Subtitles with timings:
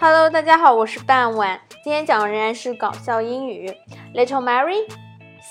[0.00, 1.60] Hello，大家好，我是半晚。
[1.82, 3.68] 今天讲的仍然是搞笑英语。
[4.14, 4.88] Little Mary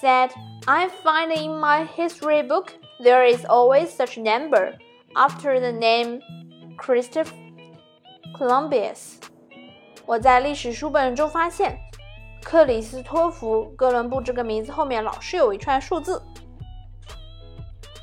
[0.02, 0.30] said,
[0.66, 2.68] "I find in my history book
[3.04, 4.76] there is always such number
[5.16, 6.22] after the name
[6.78, 7.28] Christopher
[8.40, 9.18] Columbus."
[10.06, 11.78] 我在历史书本中发现，
[12.42, 16.24] 克里斯托弗·哥伦布这个名字后面老是有一串数字。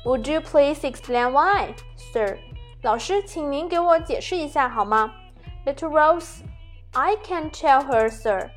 [0.03, 1.73] Would you please explain why,
[2.13, 2.37] sir?
[2.83, 5.11] 老师，请您给我解释一下好吗
[5.65, 6.43] ？Little Rose,
[6.93, 8.51] I can tell her, sir.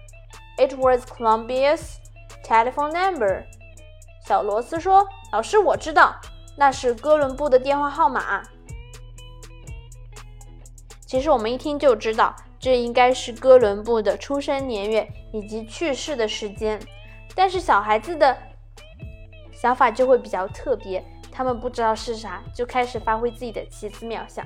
[0.59, 1.97] It was Columbia's
[2.45, 3.45] telephone number.
[4.27, 6.21] 小罗斯说：“老师，我知道，
[6.57, 8.43] 那是哥伦布的电话号码。”
[11.07, 16.79] 其实我们一听就知道，这应该是哥伦布的出生年月以及去世的时间。
[17.35, 18.37] 但是小孩子的
[19.52, 21.02] 想法就会比较特别，
[21.33, 24.45] 他们不知道是啥，就开始发挥自己的奇思妙想。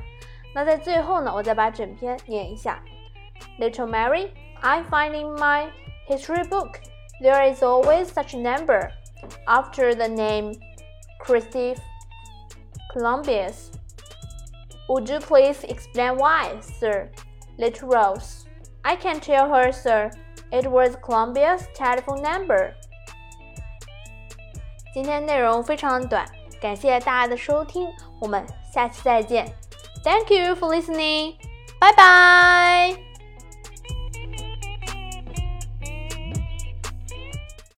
[0.54, 2.82] 那在最后呢，我再把整篇念一下。
[3.60, 4.32] Little Mary,
[4.62, 5.70] I find in my
[6.08, 6.80] history book
[7.22, 8.90] there is always such a number
[9.46, 10.54] after the name
[11.20, 11.76] Christopher
[12.94, 13.72] Columbus.
[14.88, 17.10] Would you please explain why, sir?
[17.58, 18.46] Little Rose.
[18.84, 20.12] I can tell her, sir.
[20.52, 22.74] It was Columbia's telephone number.
[24.94, 26.26] 今天内容非常短，
[26.62, 27.88] 感谢大家的收听，
[28.22, 29.46] 我们下期再见。
[30.03, 31.35] Thank you for listening.
[31.81, 32.32] Bye bye.